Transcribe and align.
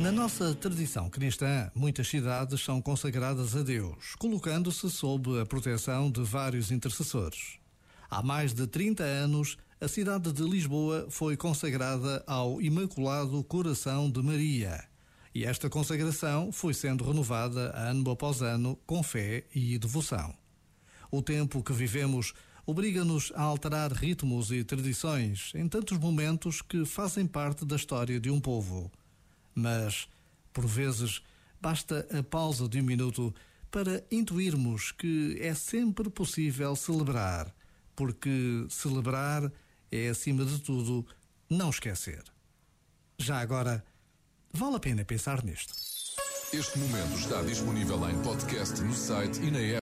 Na 0.00 0.10
nossa 0.10 0.54
tradição 0.54 1.10
cristã, 1.10 1.70
muitas 1.74 2.08
cidades 2.08 2.62
são 2.62 2.80
consagradas 2.80 3.54
a 3.54 3.62
Deus, 3.62 4.14
colocando-se 4.18 4.90
sob 4.90 5.38
a 5.38 5.44
proteção 5.44 6.10
de 6.10 6.22
vários 6.22 6.70
intercessores. 6.70 7.58
Há 8.08 8.22
mais 8.22 8.54
de 8.54 8.66
30 8.66 9.02
anos, 9.02 9.58
a 9.78 9.86
cidade 9.86 10.32
de 10.32 10.42
Lisboa 10.42 11.06
foi 11.10 11.36
consagrada 11.36 12.24
ao 12.26 12.62
Imaculado 12.62 13.44
Coração 13.44 14.10
de 14.10 14.22
Maria. 14.22 14.82
E 15.34 15.44
esta 15.44 15.68
consagração 15.68 16.50
foi 16.50 16.72
sendo 16.72 17.04
renovada 17.04 17.70
ano 17.76 18.10
após 18.10 18.40
ano 18.40 18.78
com 18.86 19.02
fé 19.02 19.44
e 19.54 19.78
devoção. 19.78 20.34
O 21.10 21.20
tempo 21.20 21.62
que 21.62 21.74
vivemos 21.74 22.32
obriga-nos 22.64 23.32
a 23.36 23.42
alterar 23.42 23.92
ritmos 23.92 24.50
e 24.50 24.64
tradições 24.64 25.52
em 25.54 25.68
tantos 25.68 25.98
momentos 25.98 26.62
que 26.62 26.86
fazem 26.86 27.26
parte 27.26 27.66
da 27.66 27.76
história 27.76 28.18
de 28.18 28.30
um 28.30 28.40
povo 28.40 28.90
mas, 29.60 30.08
por 30.52 30.66
vezes, 30.66 31.22
basta 31.60 32.06
a 32.18 32.22
pausa 32.22 32.68
de 32.68 32.80
um 32.80 32.84
minuto 32.84 33.34
para 33.70 34.04
intuirmos 34.10 34.90
que 34.92 35.38
é 35.40 35.54
sempre 35.54 36.10
possível 36.10 36.74
celebrar, 36.74 37.54
porque 37.94 38.66
celebrar 38.68 39.50
é, 39.92 40.08
acima 40.08 40.44
de 40.44 40.58
tudo, 40.60 41.06
não 41.48 41.70
esquecer. 41.70 42.22
Já 43.18 43.40
agora, 43.40 43.84
vale 44.52 44.76
a 44.76 44.80
pena 44.80 45.04
pensar 45.04 45.44
nisto. 45.44 45.74
Este 46.52 46.78
momento 46.80 47.16
está 47.16 47.42
disponível 47.42 48.10
em 48.10 48.20
podcast 48.22 48.80
no 48.82 48.92
site 48.92 49.40
e 49.40 49.50
na 49.50 49.60
app. 49.60 49.78